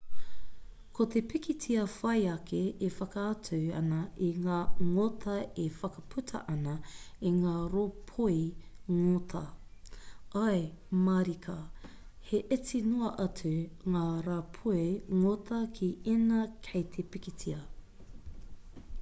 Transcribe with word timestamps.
ko 0.97 1.05
te 1.15 1.19
pikitia 1.31 1.81
whai 1.95 2.21
ake 2.35 2.61
e 2.87 2.87
whakaatu 2.95 3.57
ana 3.79 3.99
i 4.27 4.29
ngā 4.45 4.55
ngota 4.87 5.35
e 5.65 5.65
whakaputa 5.81 6.41
ana 6.53 6.73
i 7.31 7.35
ngā 7.35 7.53
rāpoi 7.75 8.39
ngota 9.03 9.43
ae 10.45 10.57
mārika 11.03 11.59
he 12.31 12.41
iti 12.59 12.83
noa 12.89 13.13
atu 13.27 13.53
ngā 13.97 14.05
rāpoi 14.31 14.83
ngota 15.21 15.61
ki 15.79 15.91
ēnā 16.17 16.41
kei 16.71 16.83
te 16.97 17.07
pikitia 17.17 17.63